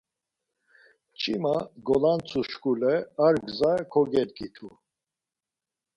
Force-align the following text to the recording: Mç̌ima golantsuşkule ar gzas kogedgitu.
Mç̌ima 1.11 1.55
golantsuşkule 1.87 2.93
ar 3.25 3.35
gzas 3.45 3.79
kogedgitu. 3.93 4.69